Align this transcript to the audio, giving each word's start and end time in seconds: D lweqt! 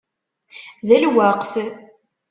D 0.87 0.91
lweqt! 1.03 1.53